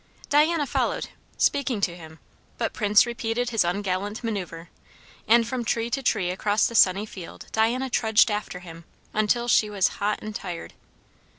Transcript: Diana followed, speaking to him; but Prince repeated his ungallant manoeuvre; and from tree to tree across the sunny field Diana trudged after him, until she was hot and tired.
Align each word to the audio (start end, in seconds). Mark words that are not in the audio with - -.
Diana 0.29 0.65
followed, 0.65 1.09
speaking 1.37 1.79
to 1.81 1.95
him; 1.95 2.17
but 2.57 2.73
Prince 2.73 3.05
repeated 3.05 3.51
his 3.51 3.63
ungallant 3.63 4.23
manoeuvre; 4.23 4.67
and 5.27 5.47
from 5.47 5.63
tree 5.63 5.91
to 5.91 6.01
tree 6.01 6.31
across 6.31 6.65
the 6.65 6.73
sunny 6.73 7.05
field 7.05 7.45
Diana 7.51 7.87
trudged 7.87 8.31
after 8.31 8.61
him, 8.61 8.85
until 9.13 9.47
she 9.47 9.69
was 9.69 9.87
hot 9.99 10.17
and 10.23 10.33
tired. 10.33 10.73